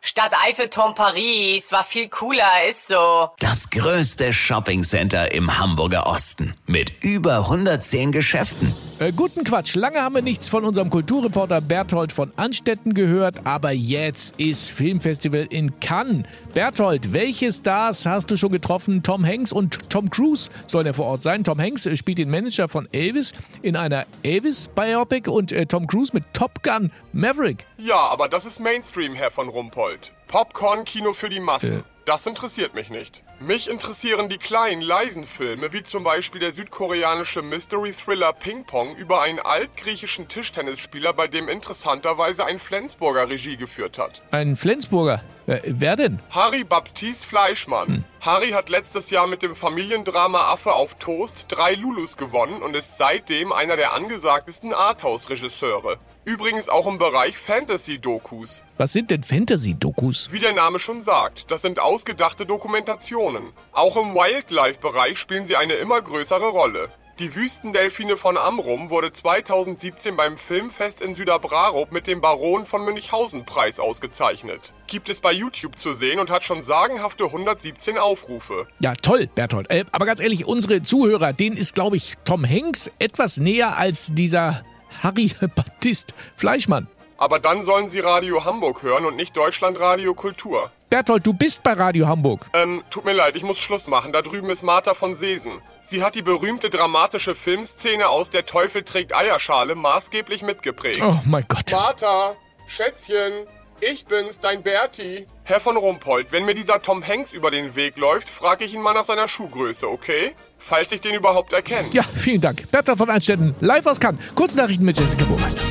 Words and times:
Stadt 0.00 0.32
Eiffelturm 0.46 0.94
Paris 0.94 1.72
war 1.72 1.82
viel 1.82 2.08
cooler, 2.08 2.68
ist 2.70 2.86
so. 2.86 3.30
Das 3.40 3.68
größte 3.70 4.32
Shoppingcenter 4.32 5.32
im 5.32 5.58
Hamburger 5.58 6.06
Osten 6.06 6.54
mit 6.66 6.92
über 7.02 7.38
110 7.38 8.12
Geschäften. 8.12 8.72
Äh, 9.00 9.12
guten 9.12 9.44
Quatsch. 9.44 9.74
Lange 9.74 10.00
haben 10.00 10.14
wir 10.14 10.22
nichts 10.22 10.48
von 10.48 10.64
unserem 10.64 10.88
Kulturreporter 10.88 11.60
Berthold 11.60 12.12
von 12.12 12.32
Anstetten 12.36 12.94
gehört, 12.94 13.44
aber 13.46 13.72
jetzt 13.72 14.40
ist 14.40 14.70
Filmfestival 14.70 15.46
in 15.50 15.78
Cannes. 15.80 16.26
Berthold, 16.54 17.12
welche 17.12 17.50
Stars 17.52 18.06
hast 18.06 18.30
du 18.30 18.36
schon 18.36 18.52
getroffen? 18.52 19.02
Tom 19.02 19.26
Hanks 19.26 19.52
und 19.52 19.90
Tom 19.90 20.10
Cruise 20.10 20.48
sollen 20.68 20.86
ja 20.86 20.92
vor 20.92 21.06
Ort 21.06 21.22
sein. 21.22 21.42
Tom 21.42 21.60
Hanks 21.60 21.86
äh, 21.86 21.96
spielt 21.96 22.18
den 22.18 22.30
Manager 22.30 22.68
von 22.68 22.88
Elvis 22.92 23.32
in 23.62 23.76
einer 23.76 24.06
Elvis-Biopic 24.22 25.28
und 25.28 25.50
äh, 25.52 25.66
Tom 25.66 25.86
Cruise 25.86 26.12
mit 26.14 26.24
Top 26.32 26.62
Gun 26.62 26.92
Maverick. 27.12 27.66
Ja, 27.78 28.08
aber 28.08 28.28
das 28.28 28.46
ist 28.46 28.60
Mainstream, 28.60 29.14
Herr 29.14 29.30
von 29.30 29.48
Rumpold. 29.48 29.87
Popcorn-Kino 30.28 31.12
für 31.12 31.28
die 31.28 31.40
Massen. 31.40 31.80
Äh. 31.80 31.82
Das 32.04 32.26
interessiert 32.26 32.74
mich 32.74 32.90
nicht. 32.90 33.22
Mich 33.40 33.70
interessieren 33.70 34.28
die 34.28 34.38
kleinen, 34.38 34.82
leisen 34.82 35.22
Filme, 35.22 35.72
wie 35.72 35.84
zum 35.84 36.02
Beispiel 36.02 36.40
der 36.40 36.50
südkoreanische 36.50 37.40
Mystery-Thriller 37.40 38.32
Ping 38.32 38.64
Pong 38.64 38.96
über 38.96 39.22
einen 39.22 39.38
altgriechischen 39.38 40.26
Tischtennisspieler, 40.26 41.12
bei 41.12 41.28
dem 41.28 41.48
interessanterweise 41.48 42.44
ein 42.44 42.58
Flensburger 42.58 43.28
Regie 43.28 43.56
geführt 43.56 43.96
hat. 43.96 44.22
Ein 44.32 44.56
Flensburger. 44.56 45.22
Äh, 45.46 45.60
wer 45.66 45.94
denn? 45.94 46.18
Harry 46.30 46.64
Baptiste 46.64 47.28
Fleischmann. 47.28 48.04
Harry 48.20 48.50
hat 48.50 48.68
letztes 48.70 49.10
Jahr 49.10 49.28
mit 49.28 49.42
dem 49.42 49.54
Familiendrama 49.54 50.50
Affe 50.52 50.72
auf 50.72 50.94
Toast 50.94 51.46
drei 51.48 51.74
Lulus 51.74 52.16
gewonnen 52.16 52.60
und 52.60 52.74
ist 52.74 52.98
seitdem 52.98 53.52
einer 53.52 53.76
der 53.76 53.92
angesagtesten 53.92 54.74
Arthouse-Regisseure. 54.74 55.98
Übrigens 56.24 56.68
auch 56.68 56.86
im 56.86 56.98
Bereich 56.98 57.38
Fantasy-Dokus. 57.38 58.62
Was 58.76 58.92
sind 58.92 59.10
denn 59.10 59.22
Fantasy-Dokus? 59.22 60.28
Wie 60.30 60.40
der 60.40 60.52
Name 60.52 60.78
schon 60.78 61.00
sagt, 61.00 61.50
das 61.50 61.62
sind 61.62 61.78
ausgedachte 61.78 62.44
Dokumentationen. 62.44 63.27
Auch 63.72 63.96
im 63.96 64.14
Wildlife-Bereich 64.14 65.18
spielen 65.18 65.46
sie 65.46 65.56
eine 65.56 65.74
immer 65.74 66.00
größere 66.00 66.48
Rolle. 66.48 66.90
Die 67.18 67.34
Wüstendelfine 67.34 68.16
von 68.16 68.36
Amrum 68.36 68.90
wurde 68.90 69.10
2017 69.10 70.14
beim 70.14 70.38
Filmfest 70.38 71.00
in 71.00 71.16
Süderbrarup 71.16 71.90
mit 71.90 72.06
dem 72.06 72.20
Baron 72.20 72.64
von 72.64 72.84
Münchhausen-Preis 72.84 73.80
ausgezeichnet. 73.80 74.72
Gibt 74.86 75.08
es 75.08 75.20
bei 75.20 75.32
YouTube 75.32 75.76
zu 75.76 75.92
sehen 75.94 76.20
und 76.20 76.30
hat 76.30 76.44
schon 76.44 76.62
sagenhafte 76.62 77.24
117 77.24 77.98
Aufrufe. 77.98 78.68
Ja, 78.78 78.94
toll, 78.94 79.28
Berthold. 79.34 79.68
Äh, 79.68 79.84
aber 79.90 80.06
ganz 80.06 80.20
ehrlich, 80.20 80.44
unsere 80.44 80.84
Zuhörer, 80.84 81.32
denen 81.32 81.56
ist, 81.56 81.74
glaube 81.74 81.96
ich, 81.96 82.14
Tom 82.24 82.48
Hanks 82.48 82.88
etwas 83.00 83.38
näher 83.38 83.76
als 83.76 84.14
dieser 84.14 84.62
Harry 85.02 85.32
Baptiste 85.56 86.14
Fleischmann. 86.36 86.86
Aber 87.16 87.40
dann 87.40 87.62
sollen 87.62 87.88
sie 87.88 87.98
Radio 87.98 88.44
Hamburg 88.44 88.84
hören 88.84 89.04
und 89.04 89.16
nicht 89.16 89.36
Deutschlandradio 89.36 90.14
Kultur. 90.14 90.70
Berthold, 90.90 91.26
du 91.26 91.34
bist 91.34 91.62
bei 91.62 91.74
Radio 91.74 92.08
Hamburg. 92.08 92.46
Ähm, 92.54 92.82
tut 92.88 93.04
mir 93.04 93.12
leid, 93.12 93.36
ich 93.36 93.42
muss 93.42 93.58
Schluss 93.58 93.88
machen. 93.88 94.12
Da 94.12 94.22
drüben 94.22 94.48
ist 94.48 94.62
Martha 94.62 94.94
von 94.94 95.14
Sesen. 95.14 95.60
Sie 95.82 96.02
hat 96.02 96.14
die 96.14 96.22
berühmte 96.22 96.70
dramatische 96.70 97.34
Filmszene 97.34 98.08
aus 98.08 98.30
Der 98.30 98.46
Teufel 98.46 98.82
trägt 98.84 99.14
Eierschale 99.14 99.74
maßgeblich 99.74 100.42
mitgeprägt. 100.42 101.02
Oh 101.02 101.18
mein 101.26 101.44
Gott. 101.46 101.70
Martha, 101.72 102.36
Schätzchen, 102.66 103.32
ich 103.80 104.06
bin's, 104.06 104.40
dein 104.40 104.62
Berti. 104.62 105.26
Herr 105.44 105.60
von 105.60 105.76
Rumpold, 105.76 106.32
wenn 106.32 106.46
mir 106.46 106.54
dieser 106.54 106.80
Tom 106.80 107.06
Hanks 107.06 107.32
über 107.32 107.50
den 107.50 107.76
Weg 107.76 107.98
läuft, 107.98 108.30
frage 108.30 108.64
ich 108.64 108.72
ihn 108.72 108.80
mal 108.80 108.94
nach 108.94 109.04
seiner 109.04 109.28
Schuhgröße, 109.28 109.86
okay? 109.86 110.34
Falls 110.58 110.90
ich 110.90 111.02
den 111.02 111.14
überhaupt 111.14 111.52
erkenne. 111.52 111.88
Ja, 111.92 112.02
vielen 112.02 112.40
Dank. 112.40 112.70
Berthold 112.70 112.96
von 112.96 113.10
Einstetten, 113.10 113.54
live 113.60 113.86
aus 113.86 114.00
Cannes. 114.00 114.34
Kurznachrichten 114.34 114.86
mit 114.86 114.98
Jessica 114.98 115.26
Burmeister. 115.26 115.62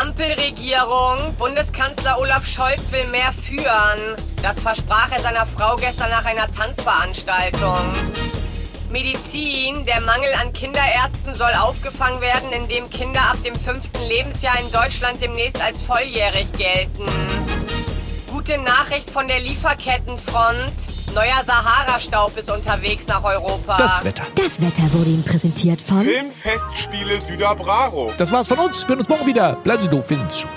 Ampelregierung. 0.00 1.34
Bundeskanzler 1.38 2.20
Olaf 2.20 2.46
Scholz 2.46 2.92
will 2.92 3.06
mehr 3.06 3.32
führen. 3.32 4.16
Das 4.42 4.60
versprach 4.60 5.10
er 5.10 5.20
seiner 5.20 5.44
Frau 5.44 5.74
gestern 5.76 6.10
nach 6.10 6.24
einer 6.24 6.50
Tanzveranstaltung. 6.52 7.92
Medizin. 8.90 9.84
Der 9.86 10.00
Mangel 10.02 10.32
an 10.40 10.52
Kinderärzten 10.52 11.34
soll 11.34 11.50
aufgefangen 11.60 12.20
werden, 12.20 12.52
indem 12.52 12.88
Kinder 12.90 13.22
ab 13.22 13.38
dem 13.44 13.56
fünften 13.56 14.02
Lebensjahr 14.06 14.60
in 14.60 14.70
Deutschland 14.70 15.20
demnächst 15.20 15.60
als 15.60 15.82
volljährig 15.82 16.52
gelten. 16.52 17.06
Gute 18.30 18.58
Nachricht 18.58 19.10
von 19.10 19.26
der 19.26 19.40
Lieferkettenfront. 19.40 20.87
Neuer 21.18 21.42
Sahara-Staub 21.44 22.36
ist 22.36 22.48
unterwegs 22.48 23.04
nach 23.08 23.24
Europa. 23.24 23.76
Das 23.76 24.04
Wetter. 24.04 24.22
Das 24.36 24.60
Wetter 24.60 24.84
wurde 24.92 25.10
Ihnen 25.10 25.24
präsentiert 25.24 25.82
von 25.82 26.04
Filmfestspiele 26.04 27.20
Süderbrarup. 27.20 28.16
Das 28.18 28.30
war's 28.30 28.46
von 28.46 28.58
uns. 28.58 28.82
Wir 28.84 28.90
hören 28.90 29.00
uns 29.00 29.08
morgen 29.08 29.26
wieder. 29.26 29.56
Bleiben 29.64 29.82
Sie 29.82 29.88
doof, 29.88 30.08
wir 30.08 30.16
sind's 30.16 30.38
schon. 30.38 30.50